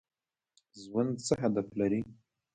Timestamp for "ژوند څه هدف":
0.81-1.67